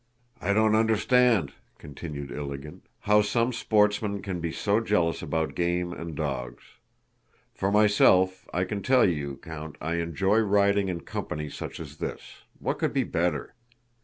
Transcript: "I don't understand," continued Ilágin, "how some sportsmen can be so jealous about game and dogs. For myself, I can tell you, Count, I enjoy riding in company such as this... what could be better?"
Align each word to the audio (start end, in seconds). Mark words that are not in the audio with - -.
"I 0.41 0.51
don't 0.53 0.73
understand," 0.73 1.53
continued 1.77 2.29
Ilágin, 2.31 2.79
"how 3.01 3.21
some 3.21 3.53
sportsmen 3.53 4.23
can 4.23 4.39
be 4.41 4.51
so 4.51 4.79
jealous 4.79 5.21
about 5.21 5.53
game 5.53 5.93
and 5.93 6.15
dogs. 6.15 6.63
For 7.53 7.71
myself, 7.71 8.47
I 8.51 8.63
can 8.63 8.81
tell 8.81 9.07
you, 9.07 9.37
Count, 9.37 9.75
I 9.79 9.97
enjoy 9.97 10.39
riding 10.39 10.89
in 10.89 11.01
company 11.01 11.51
such 11.51 11.79
as 11.79 11.97
this... 11.97 12.45
what 12.57 12.79
could 12.79 12.93
be 12.93 13.03
better?" 13.03 13.53